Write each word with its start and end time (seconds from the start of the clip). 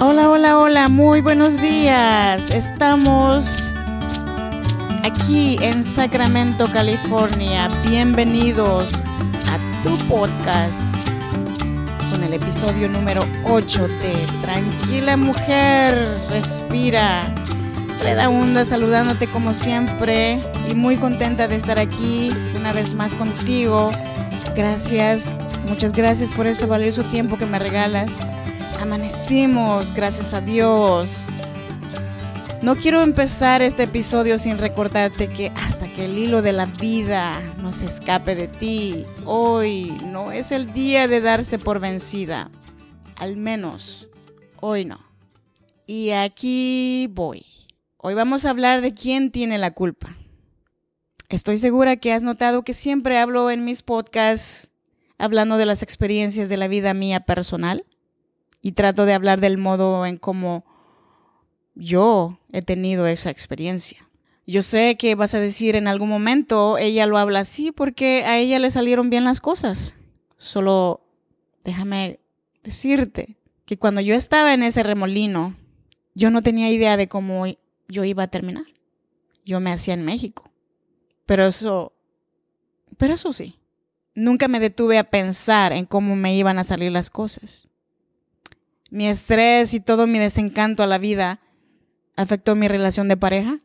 Hola, 0.00 0.28
hola, 0.28 0.58
hola, 0.58 0.88
muy 0.88 1.20
buenos 1.20 1.62
días. 1.62 2.50
Estamos 2.50 3.76
aquí 5.04 5.56
en 5.62 5.84
Sacramento, 5.84 6.68
California. 6.72 7.68
Bienvenidos 7.86 9.04
a 9.46 9.84
tu 9.84 9.96
podcast 10.08 10.96
con 12.10 12.24
el 12.24 12.34
episodio 12.34 12.88
número 12.88 13.24
8 13.44 13.86
de 13.86 14.14
Tranquila 14.42 15.16
Mujer, 15.16 16.18
Respira. 16.28 17.32
Freda 18.00 18.28
Hunda 18.28 18.64
saludándote 18.64 19.28
como 19.28 19.54
siempre 19.54 20.40
y 20.68 20.74
muy 20.74 20.96
contenta 20.96 21.46
de 21.46 21.54
estar 21.54 21.78
aquí 21.78 22.32
una 22.56 22.72
vez 22.72 22.94
más 22.94 23.14
contigo. 23.14 23.92
Gracias, 24.56 25.36
muchas 25.68 25.92
gracias 25.92 26.32
por 26.32 26.48
este 26.48 26.66
valioso 26.66 27.04
tiempo 27.04 27.38
que 27.38 27.46
me 27.46 27.60
regalas. 27.60 28.18
Amanecimos, 28.80 29.92
gracias 29.94 30.34
a 30.34 30.40
Dios. 30.40 31.26
No 32.62 32.76
quiero 32.76 33.02
empezar 33.02 33.62
este 33.62 33.84
episodio 33.84 34.38
sin 34.38 34.58
recordarte 34.58 35.28
que 35.28 35.52
hasta 35.56 35.86
que 35.92 36.06
el 36.06 36.18
hilo 36.18 36.42
de 36.42 36.52
la 36.52 36.66
vida 36.66 37.40
no 37.58 37.72
se 37.72 37.86
escape 37.86 38.34
de 38.34 38.48
ti, 38.48 39.04
hoy 39.24 39.96
no 40.06 40.32
es 40.32 40.50
el 40.50 40.72
día 40.72 41.08
de 41.08 41.20
darse 41.20 41.58
por 41.58 41.78
vencida. 41.78 42.50
Al 43.16 43.36
menos 43.36 44.08
hoy 44.60 44.84
no. 44.84 44.98
Y 45.86 46.10
aquí 46.10 47.08
voy. 47.12 47.44
Hoy 47.98 48.14
vamos 48.14 48.44
a 48.44 48.50
hablar 48.50 48.80
de 48.80 48.92
quién 48.92 49.30
tiene 49.30 49.58
la 49.58 49.72
culpa. 49.72 50.16
Estoy 51.28 51.58
segura 51.58 51.96
que 51.96 52.12
has 52.12 52.22
notado 52.22 52.62
que 52.62 52.74
siempre 52.74 53.18
hablo 53.18 53.50
en 53.50 53.64
mis 53.64 53.82
podcasts 53.82 54.72
hablando 55.18 55.56
de 55.56 55.66
las 55.66 55.82
experiencias 55.82 56.48
de 56.48 56.56
la 56.56 56.68
vida 56.68 56.94
mía 56.94 57.20
personal 57.20 57.84
y 58.64 58.72
trato 58.72 59.04
de 59.04 59.12
hablar 59.12 59.42
del 59.42 59.58
modo 59.58 60.06
en 60.06 60.16
cómo 60.16 60.64
yo 61.74 62.40
he 62.50 62.62
tenido 62.62 63.06
esa 63.06 63.28
experiencia. 63.28 64.08
Yo 64.46 64.62
sé 64.62 64.96
que 64.96 65.14
vas 65.14 65.34
a 65.34 65.38
decir 65.38 65.76
en 65.76 65.86
algún 65.86 66.08
momento, 66.08 66.78
ella 66.78 67.04
lo 67.04 67.18
habla 67.18 67.40
así 67.40 67.72
porque 67.72 68.24
a 68.24 68.38
ella 68.38 68.58
le 68.58 68.70
salieron 68.70 69.10
bien 69.10 69.24
las 69.24 69.42
cosas. 69.42 69.94
Solo 70.38 71.02
déjame 71.62 72.20
decirte 72.62 73.36
que 73.66 73.76
cuando 73.76 74.00
yo 74.00 74.14
estaba 74.14 74.54
en 74.54 74.62
ese 74.62 74.82
remolino, 74.82 75.54
yo 76.14 76.30
no 76.30 76.40
tenía 76.40 76.70
idea 76.70 76.96
de 76.96 77.06
cómo 77.06 77.44
yo 77.88 78.04
iba 78.04 78.22
a 78.22 78.28
terminar. 78.28 78.64
Yo 79.44 79.60
me 79.60 79.72
hacía 79.72 79.92
en 79.92 80.06
México. 80.06 80.50
Pero 81.26 81.44
eso, 81.44 81.92
pero 82.96 83.12
eso 83.12 83.30
sí, 83.34 83.58
nunca 84.14 84.48
me 84.48 84.58
detuve 84.58 84.96
a 84.96 85.10
pensar 85.10 85.74
en 85.74 85.84
cómo 85.84 86.16
me 86.16 86.34
iban 86.34 86.58
a 86.58 86.64
salir 86.64 86.92
las 86.92 87.10
cosas. 87.10 87.68
Mi 88.94 89.08
estrés 89.08 89.74
y 89.74 89.80
todo 89.80 90.06
mi 90.06 90.18
desencanto 90.18 90.82
a 90.82 90.86
la 90.86 90.98
vida 90.98 91.40
afectó 92.16 92.54
mi 92.54 92.68
relación 92.68 93.08
de 93.08 93.16
pareja. 93.16 93.60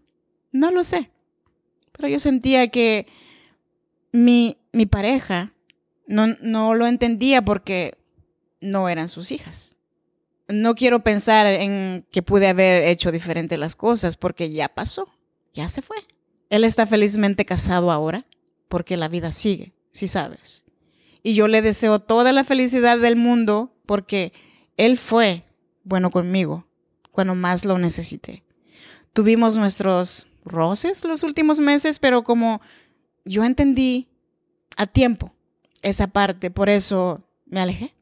No 0.52 0.71
lo 0.71 0.83
sé. 0.83 1.11
Pero 1.91 2.08
yo 2.08 2.19
sentía 2.19 2.67
que 2.69 3.08
mi, 4.11 4.58
mi 4.71 4.86
pareja 4.86 5.53
no, 6.08 6.27
no 6.41 6.73
lo 6.73 6.88
entendía 6.88 7.44
porque 7.44 7.97
no 8.59 8.89
eran 8.89 9.08
sus 9.08 9.31
hijas 9.31 9.77
no 10.49 10.75
quiero 10.75 11.03
pensar 11.03 11.45
en 11.45 12.05
que 12.11 12.23
pude 12.23 12.47
haber 12.47 12.83
hecho 12.83 13.11
diferente 13.11 13.58
las 13.58 13.75
cosas 13.75 14.17
porque 14.17 14.49
ya 14.49 14.67
pasó, 14.67 15.08
ya 15.53 15.69
se 15.69 15.81
fue. 15.81 15.97
Él 16.49 16.64
está 16.64 16.88
felizmente 16.88 17.45
casado 17.45 17.91
ahora 17.91 18.25
porque 18.67 18.97
la 18.97 19.08
vida 19.08 19.31
sigue, 19.31 19.73
si 19.91 20.08
sabes. 20.08 20.66
Y 21.21 21.36
yo 21.36 21.47
le 21.47 21.61
deseo 21.61 21.99
toda 21.99 22.33
la 22.33 22.43
felicidad 22.43 22.97
del 22.97 23.16
mundo 23.16 23.75
porque 23.86 24.33
él 24.80 24.97
fue 24.97 25.44
bueno 25.83 26.09
conmigo 26.09 26.66
cuando 27.11 27.35
más 27.35 27.66
lo 27.66 27.77
necesité. 27.77 28.44
Tuvimos 29.11 29.58
nuestros 29.58 30.27
roces 30.45 31.04
los 31.04 31.23
últimos 31.23 31.59
meses, 31.59 31.99
pero 31.99 32.23
como 32.23 32.61
yo 33.26 33.43
entendí 33.43 34.08
a 34.77 34.87
tiempo 34.87 35.33
esa 35.81 36.08
parte, 36.08 36.49
por 36.49 36.70
eso 36.70 37.20
me 37.45 37.59
alejé. 37.59 37.93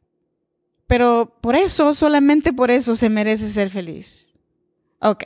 Pero 0.85 1.35
por 1.41 1.56
eso, 1.56 1.96
solamente 1.96 2.53
por 2.53 2.69
eso 2.69 2.96
se 2.96 3.09
merece 3.09 3.50
ser 3.50 3.72
feliz. 3.72 4.35
Ok, 5.00 5.23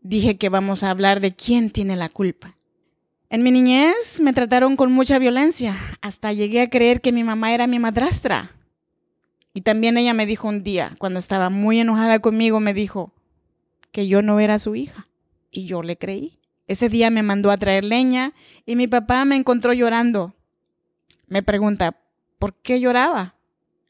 dije 0.00 0.38
que 0.38 0.48
vamos 0.48 0.82
a 0.82 0.90
hablar 0.90 1.20
de 1.20 1.34
quién 1.34 1.68
tiene 1.68 1.96
la 1.96 2.08
culpa. 2.08 2.56
En 3.28 3.42
mi 3.42 3.50
niñez 3.50 4.18
me 4.20 4.32
trataron 4.32 4.76
con 4.76 4.92
mucha 4.92 5.18
violencia, 5.18 5.76
hasta 6.00 6.32
llegué 6.32 6.62
a 6.62 6.70
creer 6.70 7.02
que 7.02 7.12
mi 7.12 7.22
mamá 7.22 7.52
era 7.52 7.66
mi 7.66 7.78
madrastra. 7.78 8.55
Y 9.56 9.62
también 9.62 9.96
ella 9.96 10.12
me 10.12 10.26
dijo 10.26 10.48
un 10.48 10.62
día, 10.62 10.94
cuando 10.98 11.18
estaba 11.18 11.48
muy 11.48 11.80
enojada 11.80 12.18
conmigo, 12.18 12.60
me 12.60 12.74
dijo 12.74 13.14
que 13.90 14.06
yo 14.06 14.20
no 14.20 14.38
era 14.38 14.58
su 14.58 14.74
hija. 14.74 15.08
Y 15.50 15.64
yo 15.64 15.82
le 15.82 15.96
creí. 15.96 16.38
Ese 16.66 16.90
día 16.90 17.08
me 17.08 17.22
mandó 17.22 17.50
a 17.50 17.56
traer 17.56 17.82
leña 17.82 18.34
y 18.66 18.76
mi 18.76 18.86
papá 18.86 19.24
me 19.24 19.34
encontró 19.34 19.72
llorando. 19.72 20.36
Me 21.26 21.42
pregunta, 21.42 21.98
¿por 22.38 22.60
qué 22.60 22.80
lloraba? 22.80 23.36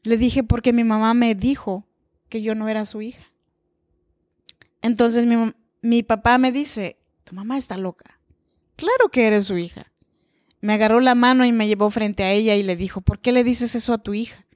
Le 0.03 0.15
dije 0.15 0.41
porque 0.41 0.71
mi 0.71 0.85
mamá 0.85 1.13
me 1.13 1.35
dijo 1.35 1.85
que 2.29 2.41
yo 2.41 2.55
no 2.55 2.69
era 2.69 2.85
su 2.85 3.01
hija. 3.01 3.25
Entonces 4.81 5.25
mi, 5.25 5.51
mi 5.81 6.01
papá 6.01 6.37
me 6.37 6.53
dice, 6.53 6.97
tu 7.25 7.35
mamá 7.35 7.57
está 7.57 7.75
loca. 7.75 8.21
Claro 8.77 9.09
que 9.11 9.27
eres 9.27 9.43
su 9.43 9.57
hija. 9.57 9.91
Me 10.61 10.71
agarró 10.71 11.01
la 11.01 11.13
mano 11.13 11.43
y 11.43 11.51
me 11.51 11.67
llevó 11.67 11.89
frente 11.89 12.23
a 12.23 12.31
ella 12.31 12.55
y 12.55 12.63
le 12.63 12.77
dijo, 12.77 13.01
¿por 13.01 13.19
qué 13.19 13.33
le 13.33 13.43
dices 13.43 13.75
eso 13.75 13.91
a 13.91 13.97
tu 13.97 14.13
hija? 14.13 14.46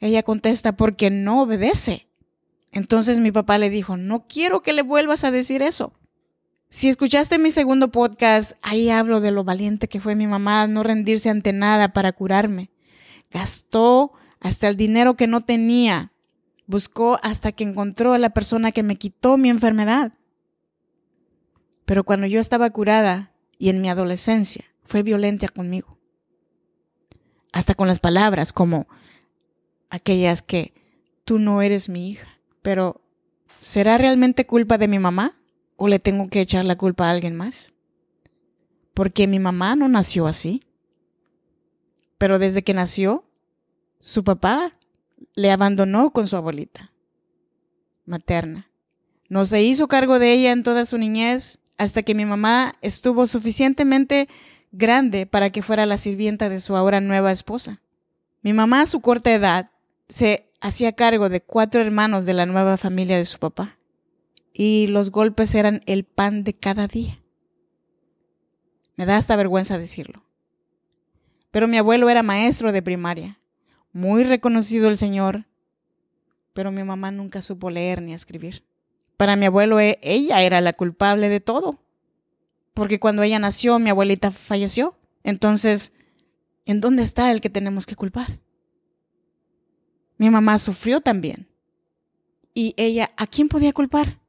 Ella 0.00 0.22
contesta, 0.22 0.76
porque 0.76 1.10
no 1.10 1.42
obedece. 1.42 2.08
Entonces 2.70 3.18
mi 3.18 3.32
papá 3.32 3.58
le 3.58 3.70
dijo, 3.70 3.96
no 3.96 4.26
quiero 4.28 4.62
que 4.62 4.72
le 4.72 4.82
vuelvas 4.82 5.24
a 5.24 5.30
decir 5.30 5.62
eso. 5.62 5.92
Si 6.70 6.88
escuchaste 6.88 7.38
mi 7.38 7.50
segundo 7.50 7.90
podcast, 7.90 8.52
ahí 8.60 8.90
hablo 8.90 9.20
de 9.20 9.30
lo 9.30 9.42
valiente 9.42 9.88
que 9.88 10.00
fue 10.00 10.14
mi 10.14 10.26
mamá 10.26 10.66
no 10.66 10.82
rendirse 10.82 11.30
ante 11.30 11.52
nada 11.54 11.94
para 11.94 12.12
curarme. 12.12 12.70
Gastó 13.30 14.12
hasta 14.38 14.68
el 14.68 14.76
dinero 14.76 15.16
que 15.16 15.26
no 15.26 15.40
tenía. 15.40 16.12
Buscó 16.66 17.18
hasta 17.22 17.52
que 17.52 17.64
encontró 17.64 18.12
a 18.12 18.18
la 18.18 18.30
persona 18.30 18.70
que 18.72 18.82
me 18.82 18.96
quitó 18.96 19.38
mi 19.38 19.48
enfermedad. 19.48 20.12
Pero 21.86 22.04
cuando 22.04 22.26
yo 22.26 22.38
estaba 22.38 22.68
curada 22.68 23.32
y 23.58 23.70
en 23.70 23.80
mi 23.80 23.88
adolescencia, 23.88 24.66
fue 24.84 25.02
violenta 25.02 25.48
conmigo. 25.48 25.98
Hasta 27.50 27.74
con 27.74 27.88
las 27.88 27.98
palabras 27.98 28.52
como 28.52 28.86
aquellas 29.90 30.42
que 30.42 30.74
tú 31.24 31.38
no 31.38 31.62
eres 31.62 31.88
mi 31.88 32.10
hija. 32.10 32.28
Pero, 32.62 33.00
¿será 33.58 33.98
realmente 33.98 34.46
culpa 34.46 34.78
de 34.78 34.88
mi 34.88 34.98
mamá? 34.98 35.36
¿O 35.76 35.88
le 35.88 35.98
tengo 35.98 36.28
que 36.28 36.40
echar 36.40 36.64
la 36.64 36.76
culpa 36.76 37.06
a 37.06 37.10
alguien 37.10 37.36
más? 37.36 37.74
Porque 38.94 39.26
mi 39.26 39.38
mamá 39.38 39.76
no 39.76 39.88
nació 39.88 40.26
así. 40.26 40.64
Pero 42.18 42.38
desde 42.38 42.62
que 42.62 42.74
nació, 42.74 43.24
su 44.00 44.24
papá 44.24 44.76
le 45.34 45.50
abandonó 45.50 46.10
con 46.10 46.26
su 46.26 46.36
abuelita 46.36 46.92
materna. 48.04 48.70
No 49.28 49.44
se 49.44 49.62
hizo 49.62 49.86
cargo 49.88 50.18
de 50.18 50.32
ella 50.32 50.52
en 50.52 50.62
toda 50.62 50.86
su 50.86 50.98
niñez 50.98 51.58
hasta 51.76 52.02
que 52.02 52.14
mi 52.14 52.24
mamá 52.24 52.74
estuvo 52.80 53.26
suficientemente 53.26 54.28
grande 54.72 55.26
para 55.26 55.50
que 55.50 55.62
fuera 55.62 55.86
la 55.86 55.98
sirvienta 55.98 56.48
de 56.48 56.60
su 56.60 56.74
ahora 56.74 57.00
nueva 57.00 57.30
esposa. 57.30 57.80
Mi 58.42 58.52
mamá 58.52 58.82
a 58.82 58.86
su 58.86 59.00
corta 59.00 59.32
edad 59.32 59.70
se 60.08 60.50
hacía 60.60 60.92
cargo 60.92 61.28
de 61.28 61.40
cuatro 61.42 61.80
hermanos 61.80 62.26
de 62.26 62.34
la 62.34 62.46
nueva 62.46 62.76
familia 62.76 63.16
de 63.16 63.24
su 63.24 63.38
papá 63.38 63.78
y 64.52 64.86
los 64.88 65.10
golpes 65.10 65.54
eran 65.54 65.82
el 65.86 66.04
pan 66.04 66.44
de 66.44 66.54
cada 66.54 66.86
día. 66.86 67.22
Me 68.96 69.06
da 69.06 69.16
hasta 69.16 69.36
vergüenza 69.36 69.78
decirlo. 69.78 70.24
Pero 71.50 71.68
mi 71.68 71.78
abuelo 71.78 72.08
era 72.10 72.22
maestro 72.22 72.72
de 72.72 72.82
primaria 72.82 73.38
muy 73.92 74.24
reconocido 74.24 74.88
el 74.88 74.96
Señor, 74.96 75.46
pero 76.52 76.70
mi 76.70 76.84
mamá 76.84 77.10
nunca 77.10 77.42
supo 77.42 77.70
leer 77.70 78.02
ni 78.02 78.14
escribir. 78.14 78.64
Para 79.16 79.36
mi 79.36 79.46
abuelo, 79.46 79.80
e, 79.80 79.98
ella 80.02 80.42
era 80.42 80.60
la 80.60 80.72
culpable 80.72 81.28
de 81.28 81.40
todo, 81.40 81.82
porque 82.74 83.00
cuando 83.00 83.22
ella 83.22 83.38
nació, 83.38 83.78
mi 83.78 83.90
abuelita 83.90 84.30
falleció. 84.30 84.96
Entonces, 85.24 85.92
¿en 86.64 86.80
dónde 86.80 87.02
está 87.02 87.30
el 87.32 87.40
que 87.40 87.50
tenemos 87.50 87.86
que 87.86 87.96
culpar? 87.96 88.38
Mi 90.18 90.30
mamá 90.30 90.58
sufrió 90.58 91.00
también. 91.00 91.48
¿Y 92.52 92.74
ella 92.76 93.12
a 93.16 93.26
quién 93.26 93.48
podía 93.48 93.72
culpar? 93.72 94.20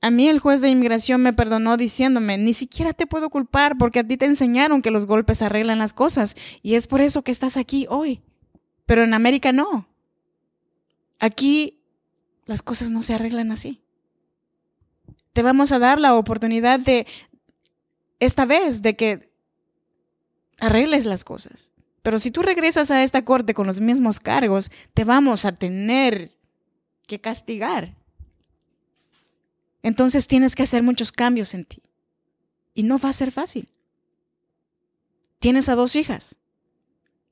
A 0.00 0.10
mí 0.10 0.28
el 0.28 0.38
juez 0.38 0.60
de 0.60 0.68
inmigración 0.68 1.22
me 1.22 1.32
perdonó 1.32 1.76
diciéndome, 1.76 2.38
ni 2.38 2.54
siquiera 2.54 2.92
te 2.92 3.06
puedo 3.06 3.30
culpar 3.30 3.76
porque 3.78 4.00
a 4.00 4.06
ti 4.06 4.16
te 4.16 4.26
enseñaron 4.26 4.82
que 4.82 4.90
los 4.90 5.06
golpes 5.06 5.42
arreglan 5.42 5.78
las 5.78 5.94
cosas 5.94 6.36
y 6.62 6.74
es 6.74 6.86
por 6.86 7.00
eso 7.00 7.22
que 7.22 7.32
estás 7.32 7.56
aquí 7.56 7.86
hoy. 7.88 8.22
Pero 8.86 9.02
en 9.02 9.14
América 9.14 9.50
no. 9.50 9.88
Aquí 11.18 11.82
las 12.44 12.62
cosas 12.62 12.90
no 12.90 13.02
se 13.02 13.14
arreglan 13.14 13.50
así. 13.50 13.82
Te 15.32 15.42
vamos 15.42 15.72
a 15.72 15.78
dar 15.78 15.98
la 15.98 16.14
oportunidad 16.14 16.78
de, 16.78 17.06
esta 18.20 18.44
vez, 18.44 18.82
de 18.82 18.94
que 18.94 19.32
arregles 20.58 21.06
las 21.06 21.24
cosas. 21.24 21.72
Pero 22.04 22.18
si 22.18 22.30
tú 22.30 22.42
regresas 22.42 22.90
a 22.90 23.02
esta 23.02 23.24
corte 23.24 23.54
con 23.54 23.66
los 23.66 23.80
mismos 23.80 24.20
cargos, 24.20 24.70
te 24.92 25.04
vamos 25.04 25.46
a 25.46 25.52
tener 25.52 26.36
que 27.06 27.18
castigar. 27.18 27.96
Entonces 29.82 30.26
tienes 30.26 30.54
que 30.54 30.64
hacer 30.64 30.82
muchos 30.82 31.12
cambios 31.12 31.54
en 31.54 31.64
ti. 31.64 31.82
Y 32.74 32.82
no 32.82 32.98
va 32.98 33.08
a 33.08 33.14
ser 33.14 33.32
fácil. 33.32 33.70
Tienes 35.38 35.70
a 35.70 35.76
dos 35.76 35.96
hijas. 35.96 36.36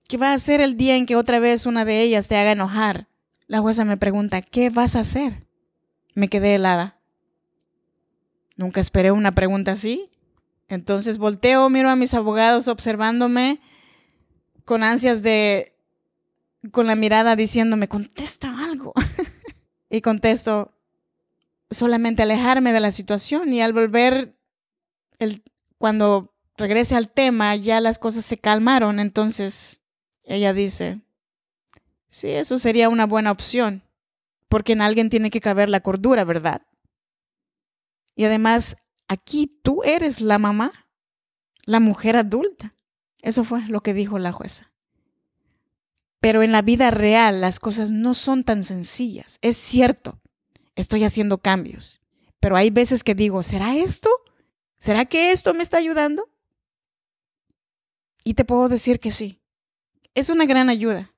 ¿Qué 0.09 0.17
va 0.17 0.31
a 0.31 0.35
hacer 0.35 0.63
el 0.63 0.79
día 0.79 0.97
en 0.97 1.05
que 1.05 1.17
otra 1.17 1.39
vez 1.39 1.67
una 1.67 1.85
de 1.85 2.01
ellas 2.01 2.29
te 2.29 2.39
haga 2.39 2.53
enojar? 2.53 3.09
La 3.49 3.61
jueza 3.61 3.85
me 3.85 3.99
pregunta, 3.99 4.41
¿qué 4.41 4.71
vas 4.71 4.97
a 4.97 5.01
hacer? 5.01 5.47
Me 6.15 6.29
quedé 6.29 6.55
helada. 6.55 6.99
Nunca 8.57 8.81
esperé 8.81 9.11
una 9.11 9.35
pregunta 9.35 9.73
así. 9.73 10.09
Entonces 10.69 11.19
volteo, 11.19 11.69
miro 11.69 11.91
a 11.91 11.97
mis 11.97 12.15
abogados 12.15 12.69
observándome 12.69 13.61
con 14.65 14.83
ansias 14.85 15.23
de, 15.23 15.77
con 16.71 16.87
la 16.87 16.97
mirada 16.97 17.37
diciéndome, 17.37 17.89
contesta 17.89 18.65
algo. 18.65 18.93
y 19.91 20.01
contesto, 20.01 20.73
solamente 21.71 22.23
alejarme 22.23 22.73
de 22.73 22.81
la 22.81 22.93
situación 22.93 23.53
y 23.53 23.63
al 23.63 23.73
volver, 23.73 24.37
el, 25.19 25.43
cuando 25.79 26.35
regrese 26.57 26.95
al 26.95 27.11
tema, 27.11 27.57
ya 27.57 27.81
las 27.81 27.99
cosas 27.99 28.25
se 28.25 28.39
calmaron. 28.39 29.01
Entonces 29.01 29.81
ella 30.25 30.53
dice, 30.53 31.01
sí, 32.09 32.31
eso 32.31 32.59
sería 32.59 32.89
una 32.89 33.07
buena 33.07 33.31
opción, 33.31 33.83
porque 34.49 34.73
en 34.73 34.83
alguien 34.83 35.11
tiene 35.11 35.31
que 35.31 35.41
caber 35.41 35.69
la 35.69 35.81
cordura, 35.81 36.25
¿verdad? 36.25 36.63
Y 38.15 38.25
además, 38.25 38.77
aquí 39.09 39.61
tú 39.63 39.83
eres 39.85 40.21
la 40.21 40.39
mamá, 40.39 40.73
la 41.65 41.81
mujer 41.81 42.17
adulta. 42.17 42.75
Eso 43.23 43.45
fue 43.45 43.67
lo 43.69 43.83
que 43.83 43.95
dijo 43.95 44.19
la 44.19 44.33
jueza. 44.33 44.71
Pero 46.21 46.43
en 46.43 46.53
la 46.53 46.63
vida 46.63 46.91
real 46.91 47.41
las 47.41 47.59
cosas 47.59 47.91
no 47.91 48.15
son 48.15 48.45
tan 48.45 48.65
sencillas. 48.65 49.39
Es 49.43 49.57
cierto, 49.57 50.21
estoy 50.75 51.05
haciendo 51.05 51.39
cambios, 51.39 52.01
pero 52.41 52.57
hay 52.57 52.71
veces 52.71 53.03
que 53.03 53.15
digo, 53.15 53.43
¿será 53.43 53.77
esto? 53.77 54.11
¿Será 54.79 55.05
que 55.05 55.31
esto 55.31 55.55
me 55.55 55.63
está 55.63 55.79
ayudando? 55.79 56.29
Y 58.25 58.35
te 58.35 58.45
puedo 58.45 58.69
decir 58.69 59.01
que 59.01 59.11
sí. 59.11 59.41
Es 60.15 60.29
una 60.29 60.45
gran 60.45 60.69
ayuda. 60.69 61.13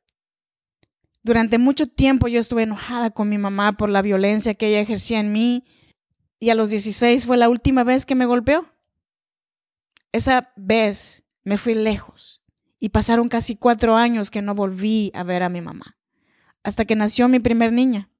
Durante 1.22 1.58
mucho 1.58 1.86
tiempo 1.86 2.28
yo 2.28 2.38
estuve 2.38 2.62
enojada 2.62 3.10
con 3.10 3.30
mi 3.30 3.38
mamá 3.38 3.72
por 3.72 3.88
la 3.88 4.02
violencia 4.02 4.54
que 4.54 4.68
ella 4.68 4.80
ejercía 4.80 5.20
en 5.20 5.32
mí 5.32 5.64
y 6.38 6.50
a 6.50 6.54
los 6.54 6.68
16 6.68 7.24
fue 7.24 7.38
la 7.38 7.48
última 7.48 7.84
vez 7.84 8.04
que 8.04 8.14
me 8.14 8.26
golpeó. 8.26 8.68
Esa 10.12 10.52
vez 10.56 11.23
me 11.44 11.58
fui 11.58 11.74
lejos 11.74 12.42
y 12.78 12.88
pasaron 12.88 13.28
casi 13.28 13.56
cuatro 13.56 13.96
años 13.96 14.30
que 14.30 14.42
no 14.42 14.54
volví 14.54 15.12
a 15.14 15.22
ver 15.22 15.42
a 15.42 15.48
mi 15.48 15.60
mamá, 15.60 15.96
hasta 16.62 16.84
que 16.84 16.96
nació 16.96 17.28
mi 17.28 17.38
primer 17.38 17.72
niña. 17.72 18.10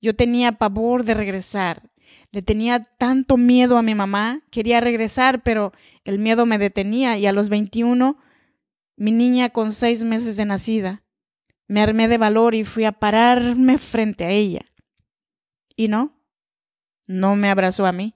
Yo 0.00 0.14
tenía 0.14 0.52
pavor 0.52 1.04
de 1.04 1.14
regresar, 1.14 1.90
le 2.32 2.42
tenía 2.42 2.84
tanto 2.98 3.36
miedo 3.36 3.78
a 3.78 3.82
mi 3.82 3.94
mamá, 3.94 4.42
quería 4.50 4.80
regresar, 4.80 5.42
pero 5.42 5.72
el 6.04 6.18
miedo 6.18 6.46
me 6.46 6.58
detenía 6.58 7.18
y 7.18 7.26
a 7.26 7.32
los 7.32 7.48
21, 7.48 8.18
mi 8.96 9.12
niña 9.12 9.50
con 9.50 9.72
seis 9.72 10.04
meses 10.04 10.36
de 10.36 10.44
nacida, 10.44 11.02
me 11.68 11.80
armé 11.80 12.08
de 12.08 12.18
valor 12.18 12.54
y 12.54 12.64
fui 12.64 12.84
a 12.84 12.92
pararme 12.92 13.78
frente 13.78 14.24
a 14.24 14.30
ella. 14.30 14.60
Y 15.74 15.88
no, 15.88 16.22
no 17.06 17.36
me 17.36 17.50
abrazó 17.50 17.86
a 17.86 17.92
mí. 17.92 18.14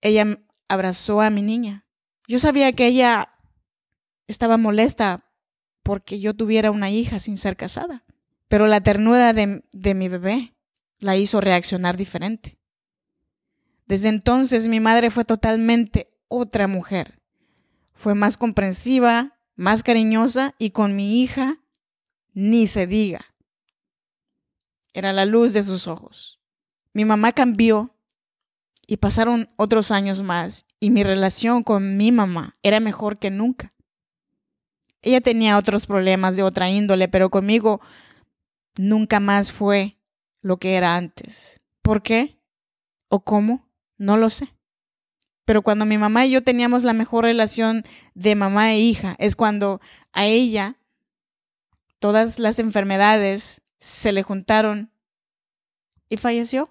Ella 0.00 0.38
abrazó 0.68 1.20
a 1.20 1.30
mi 1.30 1.42
niña. 1.42 1.86
Yo 2.30 2.38
sabía 2.38 2.72
que 2.74 2.86
ella 2.86 3.28
estaba 4.28 4.56
molesta 4.56 5.28
porque 5.82 6.20
yo 6.20 6.32
tuviera 6.32 6.70
una 6.70 6.88
hija 6.88 7.18
sin 7.18 7.36
ser 7.36 7.56
casada, 7.56 8.04
pero 8.46 8.68
la 8.68 8.80
ternura 8.80 9.32
de, 9.32 9.64
de 9.72 9.94
mi 9.94 10.08
bebé 10.08 10.54
la 11.00 11.16
hizo 11.16 11.40
reaccionar 11.40 11.96
diferente. 11.96 12.56
Desde 13.86 14.10
entonces 14.10 14.68
mi 14.68 14.78
madre 14.78 15.10
fue 15.10 15.24
totalmente 15.24 16.08
otra 16.28 16.68
mujer. 16.68 17.20
Fue 17.94 18.14
más 18.14 18.38
comprensiva, 18.38 19.36
más 19.56 19.82
cariñosa 19.82 20.54
y 20.56 20.70
con 20.70 20.94
mi 20.94 21.24
hija 21.24 21.58
ni 22.32 22.68
se 22.68 22.86
diga. 22.86 23.34
Era 24.92 25.12
la 25.12 25.24
luz 25.24 25.52
de 25.52 25.64
sus 25.64 25.88
ojos. 25.88 26.38
Mi 26.92 27.04
mamá 27.04 27.32
cambió 27.32 27.96
y 28.86 28.98
pasaron 28.98 29.50
otros 29.56 29.90
años 29.90 30.22
más 30.22 30.64
y 30.80 30.90
mi 30.90 31.04
relación 31.04 31.62
con 31.62 31.98
mi 31.98 32.10
mamá 32.10 32.56
era 32.62 32.80
mejor 32.80 33.18
que 33.18 33.30
nunca. 33.30 33.72
Ella 35.02 35.20
tenía 35.20 35.58
otros 35.58 35.86
problemas 35.86 36.36
de 36.36 36.42
otra 36.42 36.70
índole, 36.70 37.08
pero 37.08 37.30
conmigo 37.30 37.80
nunca 38.76 39.20
más 39.20 39.52
fue 39.52 39.98
lo 40.42 40.56
que 40.56 40.74
era 40.74 40.96
antes. 40.96 41.60
¿Por 41.82 42.02
qué? 42.02 42.38
¿O 43.08 43.20
cómo? 43.20 43.68
No 43.98 44.16
lo 44.16 44.30
sé. 44.30 44.54
Pero 45.44 45.62
cuando 45.62 45.84
mi 45.84 45.98
mamá 45.98 46.26
y 46.26 46.30
yo 46.30 46.42
teníamos 46.42 46.84
la 46.84 46.92
mejor 46.92 47.24
relación 47.24 47.84
de 48.14 48.34
mamá 48.34 48.72
e 48.72 48.78
hija, 48.78 49.16
es 49.18 49.36
cuando 49.36 49.80
a 50.12 50.26
ella 50.26 50.76
todas 51.98 52.38
las 52.38 52.58
enfermedades 52.58 53.62
se 53.78 54.12
le 54.12 54.22
juntaron 54.22 54.90
y 56.08 56.16
falleció. 56.16 56.70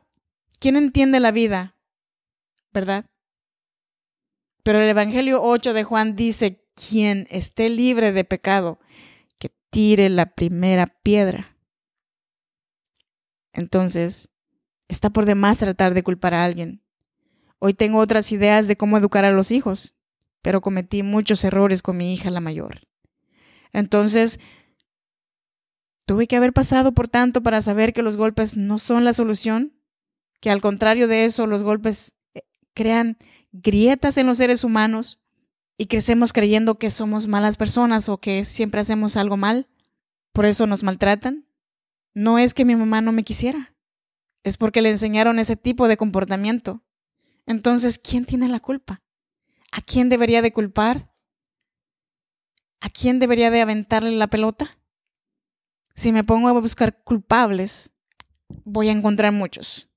¿Quién 0.59 0.77
entiende 0.77 1.19
la 1.19 1.31
vida? 1.31 1.75
¿Verdad? 2.71 3.05
Pero 4.69 4.83
el 4.83 4.89
Evangelio 4.89 5.41
8 5.41 5.73
de 5.73 5.83
Juan 5.83 6.15
dice, 6.15 6.63
quien 6.75 7.25
esté 7.31 7.69
libre 7.69 8.11
de 8.11 8.23
pecado, 8.23 8.79
que 9.39 9.49
tire 9.71 10.09
la 10.09 10.35
primera 10.35 10.85
piedra. 10.85 11.57
Entonces, 13.51 14.29
está 14.87 15.09
por 15.09 15.25
demás 15.25 15.57
tratar 15.57 15.95
de 15.95 16.03
culpar 16.03 16.35
a 16.35 16.45
alguien. 16.45 16.83
Hoy 17.57 17.73
tengo 17.73 17.97
otras 17.97 18.31
ideas 18.31 18.67
de 18.67 18.75
cómo 18.75 18.99
educar 18.99 19.25
a 19.25 19.31
los 19.31 19.49
hijos, 19.49 19.95
pero 20.43 20.61
cometí 20.61 21.01
muchos 21.01 21.43
errores 21.43 21.81
con 21.81 21.97
mi 21.97 22.13
hija 22.13 22.29
la 22.29 22.39
mayor. 22.39 22.81
Entonces, 23.73 24.39
tuve 26.05 26.27
que 26.27 26.35
haber 26.35 26.53
pasado 26.53 26.91
por 26.91 27.07
tanto 27.07 27.41
para 27.41 27.63
saber 27.63 27.91
que 27.91 28.03
los 28.03 28.17
golpes 28.17 28.55
no 28.55 28.77
son 28.77 29.03
la 29.03 29.13
solución 29.13 29.73
que 30.39 30.51
al 30.51 30.61
contrario 30.61 31.07
de 31.07 31.25
eso 31.25 31.47
los 31.47 31.63
golpes 31.63 32.13
eh, 32.35 32.43
crean 32.75 33.17
grietas 33.51 34.17
en 34.17 34.27
los 34.27 34.37
seres 34.37 34.63
humanos 34.63 35.19
y 35.77 35.87
crecemos 35.87 36.33
creyendo 36.33 36.77
que 36.77 36.91
somos 36.91 37.27
malas 37.27 37.57
personas 37.57 38.09
o 38.09 38.19
que 38.19 38.45
siempre 38.45 38.81
hacemos 38.81 39.15
algo 39.15 39.37
mal, 39.37 39.67
por 40.33 40.45
eso 40.45 40.67
nos 40.67 40.83
maltratan. 40.83 41.47
No 42.13 42.37
es 42.39 42.53
que 42.53 42.65
mi 42.65 42.75
mamá 42.75 43.01
no 43.01 43.11
me 43.11 43.23
quisiera, 43.23 43.75
es 44.43 44.57
porque 44.57 44.81
le 44.81 44.89
enseñaron 44.89 45.39
ese 45.39 45.55
tipo 45.55 45.87
de 45.87 45.97
comportamiento. 45.97 46.83
Entonces, 47.45 47.99
¿quién 47.99 48.25
tiene 48.25 48.47
la 48.47 48.59
culpa? 48.59 49.01
¿A 49.71 49.81
quién 49.81 50.09
debería 50.09 50.41
de 50.41 50.51
culpar? 50.51 51.13
¿A 52.81 52.89
quién 52.89 53.19
debería 53.19 53.51
de 53.51 53.61
aventarle 53.61 54.11
la 54.11 54.27
pelota? 54.27 54.79
Si 55.95 56.11
me 56.11 56.23
pongo 56.23 56.47
a 56.47 56.53
buscar 56.53 57.03
culpables, 57.03 57.91
voy 58.47 58.89
a 58.89 58.93
encontrar 58.93 59.31
muchos 59.33 59.89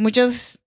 muchas 0.00 0.60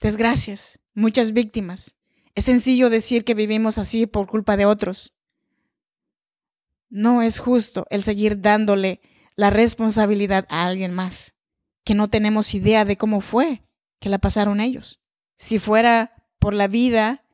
desgracias, 0.00 0.79
muchas 0.94 1.32
víctimas. 1.32 1.96
Es 2.34 2.44
sencillo 2.44 2.90
decir 2.90 3.24
que 3.24 3.34
vivimos 3.34 3.78
así 3.78 4.06
por 4.06 4.26
culpa 4.26 4.56
de 4.56 4.66
otros. 4.66 5.14
No 6.88 7.22
es 7.22 7.38
justo 7.38 7.86
el 7.90 8.02
seguir 8.02 8.40
dándole 8.40 9.00
la 9.36 9.50
responsabilidad 9.50 10.46
a 10.48 10.66
alguien 10.66 10.92
más, 10.92 11.36
que 11.84 11.94
no 11.94 12.08
tenemos 12.08 12.54
idea 12.54 12.84
de 12.84 12.96
cómo 12.96 13.20
fue 13.20 13.64
que 14.00 14.08
la 14.08 14.18
pasaron 14.18 14.60
ellos. 14.60 15.00
Si 15.36 15.58
fuera 15.58 16.26
por 16.38 16.54
la 16.54 16.68
vida 16.68 17.24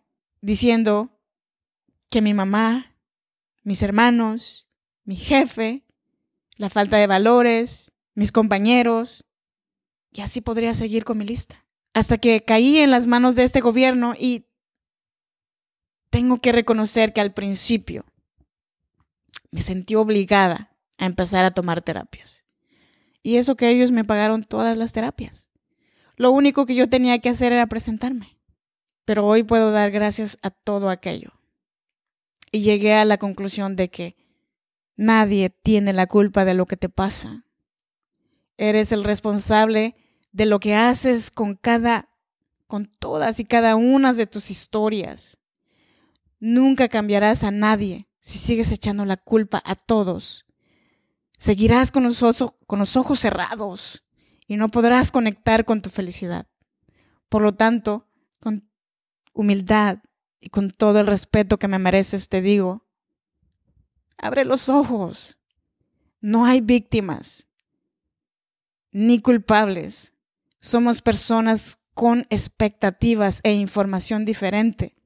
diciendo 0.41 1.19
que 2.11 2.23
mi 2.23 2.35
mamá, 2.35 2.97
mis 3.63 3.83
hermanos, 3.83 4.69
mi 5.05 5.17
jefe, 5.17 5.85
la 6.57 6.71
falta 6.71 6.97
de 6.97 7.07
valores, 7.07 7.93
mis 8.15 8.33
compañeros, 8.33 9.27
y 10.13 10.21
así 10.23 10.41
podría 10.41 10.75
seguir 10.75 11.05
con 11.05 11.19
mi 11.19 11.25
lista. 11.25 11.66
Hasta 11.97 12.19
que 12.19 12.45
caí 12.45 12.77
en 12.77 12.91
las 12.91 13.07
manos 13.07 13.37
de 13.37 13.45
este 13.45 13.63
gobierno 13.63 14.13
y 14.19 14.51
tengo 16.11 16.43
que 16.43 16.53
reconocer 16.53 17.15
que 17.15 17.23
al 17.23 17.33
principio 17.33 18.05
me 19.51 19.63
sentí 19.63 19.95
obligada 19.95 20.77
a 20.99 21.07
empezar 21.07 21.47
a 21.47 21.53
tomar 21.53 21.81
terapias. 21.81 22.45
Y 23.23 23.39
eso 23.39 23.57
que 23.57 23.71
ellos 23.71 23.93
me 23.93 24.05
pagaron 24.05 24.45
todas 24.45 24.77
las 24.77 24.93
terapias. 24.93 25.49
Lo 26.17 26.33
único 26.33 26.67
que 26.67 26.75
yo 26.75 26.87
tenía 26.91 27.19
que 27.21 27.31
hacer 27.31 27.55
era 27.55 27.67
presentarme. 27.67 28.39
Pero 29.07 29.27
hoy 29.27 29.43
puedo 29.43 29.73
dar 29.73 29.91
gracias 29.91 30.39
a 30.43 30.51
todo 30.51 30.91
aquello. 30.91 31.33
Y 32.53 32.61
llegué 32.61 32.93
a 32.93 33.07
la 33.07 33.17
conclusión 33.17 33.75
de 33.75 33.89
que 33.89 34.17
nadie 34.97 35.49
tiene 35.49 35.95
la 35.95 36.07
culpa 36.07 36.45
de 36.45 36.53
lo 36.53 36.67
que 36.67 36.77
te 36.77 36.91
pasa. 36.91 37.47
Eres 38.59 38.93
el 38.93 39.03
responsable 39.03 39.97
de 40.37 40.45
lo 40.45 40.61
que 40.61 40.75
haces 40.75 41.31
con 41.31 41.55
cada, 41.55 42.11
con 42.67 42.91
todas 42.99 43.41
y 43.41 43.47
cada 43.47 43.75
una 43.75 44.13
de 44.13 44.27
tus 44.27 44.51
historias. 44.51 45.39
Nunca 46.41 46.89
cambiarás 46.89 47.43
a 47.43 47.51
nadie 47.51 48.07
si 48.21 48.37
sigues 48.37 48.71
echando 48.71 49.07
la 49.07 49.17
culpa 49.17 49.63
a 49.65 49.77
todos. 49.77 50.45
Seguirás 51.39 51.91
con 51.91 52.05
los, 52.05 52.23
con 52.67 52.79
los 52.79 52.97
ojos 52.99 53.19
cerrados 53.19 54.05
y 54.47 54.59
no 54.59 54.69
podrás 54.69 55.11
conectar 55.11 55.65
con 55.65 55.81
tu 55.81 55.89
felicidad. 55.89 56.47
Por 57.31 57.41
lo 57.41 57.55
tanto, 57.55 58.07
con 58.39 58.69
humildad 59.33 60.01
y 60.39 60.51
con 60.51 60.71
todo 60.71 61.01
el 61.01 61.07
respeto 61.07 61.59
que 61.59 61.67
me 61.67 61.79
mereces, 61.79 62.29
te 62.29 62.43
digo, 62.43 62.85
abre 64.19 64.45
los 64.45 64.69
ojos. 64.69 65.39
No 66.21 66.45
hay 66.45 66.61
víctimas 66.61 67.49
ni 68.93 69.23
culpables. 69.23 70.13
Somos 70.61 71.03
personas 71.03 71.79
con 71.95 72.27
expectativas 72.31 73.41
e 73.43 73.53
información 73.53 74.25
diferente. 74.25 74.97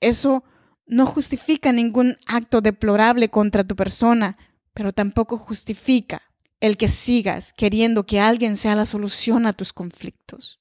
Eso 0.00 0.44
no 0.86 1.06
justifica 1.06 1.72
ningún 1.72 2.18
acto 2.26 2.60
deplorable 2.60 3.28
contra 3.30 3.64
tu 3.64 3.76
persona, 3.76 4.36
pero 4.72 4.92
tampoco 4.92 5.38
justifica 5.38 6.22
el 6.60 6.76
que 6.76 6.88
sigas 6.88 7.52
queriendo 7.52 8.06
que 8.06 8.20
alguien 8.20 8.56
sea 8.56 8.74
la 8.74 8.86
solución 8.86 9.46
a 9.46 9.52
tus 9.52 9.72
conflictos. 9.72 10.60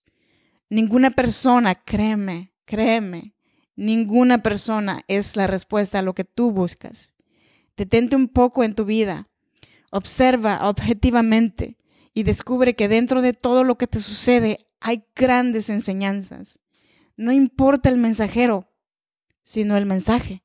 Ninguna 0.69 1.11
persona, 1.11 1.75
créeme, 1.75 2.53
créeme, 2.65 3.35
ninguna 3.75 4.43
persona 4.43 5.01
es 5.07 5.35
la 5.35 5.47
respuesta 5.47 5.99
a 5.99 6.01
lo 6.01 6.13
que 6.13 6.23
tú 6.23 6.51
buscas. 6.51 7.15
Detente 7.75 8.15
un 8.15 8.27
poco 8.27 8.63
en 8.63 8.75
tu 8.75 8.85
vida, 8.85 9.29
observa 9.91 10.67
objetivamente 10.67 11.77
y 12.13 12.23
descubre 12.23 12.75
que 12.75 12.87
dentro 12.87 13.21
de 13.21 13.33
todo 13.33 13.63
lo 13.63 13.77
que 13.77 13.87
te 13.87 13.99
sucede 13.99 14.59
hay 14.79 15.05
grandes 15.15 15.69
enseñanzas. 15.69 16.59
No 17.15 17.31
importa 17.31 17.89
el 17.89 17.97
mensajero, 17.97 18.71
sino 19.43 19.77
el 19.77 19.85
mensaje. 19.85 20.43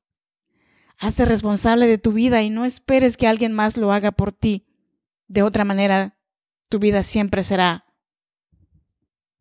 Hazte 0.97 1.25
responsable 1.25 1.87
de 1.87 1.97
tu 1.97 2.11
vida 2.11 2.41
y 2.41 2.49
no 2.49 2.65
esperes 2.65 3.17
que 3.17 3.27
alguien 3.27 3.53
más 3.53 3.77
lo 3.77 3.91
haga 3.91 4.11
por 4.11 4.31
ti. 4.31 4.67
De 5.27 5.43
otra 5.43 5.63
manera, 5.63 6.17
tu 6.67 6.79
vida 6.79 7.03
siempre 7.03 7.43
será 7.43 7.85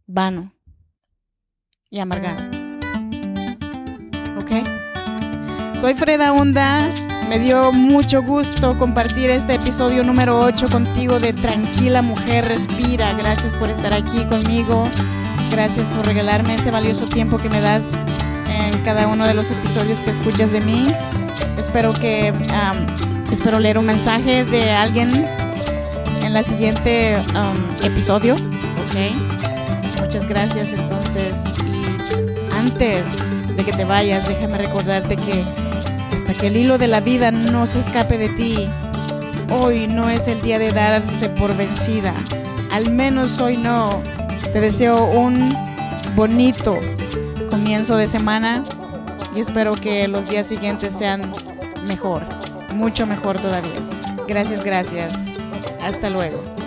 vano 0.06 0.54
y 1.90 1.98
amargada. 1.98 2.50
¿Ok? 4.38 5.78
Soy 5.78 5.94
Freda 5.94 6.32
Honda. 6.32 7.07
Me 7.28 7.38
dio 7.38 7.72
mucho 7.72 8.22
gusto 8.22 8.78
compartir 8.78 9.28
este 9.28 9.56
episodio 9.56 10.02
número 10.02 10.40
8 10.40 10.70
contigo 10.70 11.20
de 11.20 11.34
Tranquila 11.34 12.00
Mujer 12.00 12.46
Respira. 12.46 13.12
Gracias 13.12 13.54
por 13.54 13.68
estar 13.68 13.92
aquí 13.92 14.24
conmigo. 14.24 14.88
Gracias 15.50 15.86
por 15.88 16.06
regalarme 16.06 16.54
ese 16.54 16.70
valioso 16.70 17.04
tiempo 17.04 17.36
que 17.36 17.50
me 17.50 17.60
das 17.60 17.84
en 18.48 18.78
cada 18.82 19.06
uno 19.08 19.26
de 19.26 19.34
los 19.34 19.50
episodios 19.50 19.98
que 20.00 20.10
escuchas 20.10 20.52
de 20.52 20.62
mí. 20.62 20.86
Espero 21.58 21.92
que 21.92 22.32
espero 23.30 23.58
leer 23.58 23.76
un 23.76 23.84
mensaje 23.84 24.46
de 24.46 24.70
alguien 24.70 25.26
en 26.22 26.32
la 26.32 26.42
siguiente 26.42 27.14
episodio. 27.82 28.36
Ok. 28.36 30.00
Muchas 30.00 30.26
gracias 30.26 30.72
entonces. 30.72 31.44
Y 31.66 32.54
antes 32.56 33.06
de 33.54 33.64
que 33.66 33.72
te 33.72 33.84
vayas, 33.84 34.26
déjame 34.26 34.56
recordarte 34.56 35.16
que 35.16 35.44
hasta 36.14 36.34
que 36.34 36.48
el 36.48 36.56
hilo 36.56 36.78
de 36.78 36.88
la 36.88 37.00
vida 37.00 37.30
no 37.30 37.66
se 37.66 37.80
escape 37.80 38.18
de 38.18 38.28
ti, 38.30 38.68
hoy 39.50 39.86
no 39.86 40.08
es 40.08 40.28
el 40.28 40.40
día 40.42 40.58
de 40.58 40.72
darse 40.72 41.28
por 41.28 41.56
vencida. 41.56 42.14
Al 42.70 42.90
menos 42.90 43.40
hoy 43.40 43.56
no. 43.56 44.02
Te 44.52 44.60
deseo 44.60 45.04
un 45.04 45.54
bonito 46.14 46.78
comienzo 47.50 47.96
de 47.96 48.08
semana 48.08 48.64
y 49.34 49.40
espero 49.40 49.74
que 49.74 50.08
los 50.08 50.28
días 50.28 50.46
siguientes 50.46 50.94
sean 50.96 51.32
mejor, 51.86 52.22
mucho 52.72 53.06
mejor 53.06 53.38
todavía. 53.38 53.80
Gracias, 54.26 54.64
gracias. 54.64 55.38
Hasta 55.82 56.10
luego. 56.10 56.57